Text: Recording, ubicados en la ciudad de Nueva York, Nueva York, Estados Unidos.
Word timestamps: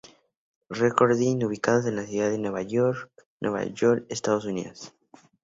Recording, 0.71 1.43
ubicados 1.43 1.85
en 1.85 1.95
la 1.95 2.07
ciudad 2.07 2.31
de 2.31 2.39
Nueva 2.39 2.63
York, 2.63 3.11
Nueva 3.39 3.65
York, 3.65 4.03
Estados 4.09 4.45
Unidos. 4.45 4.95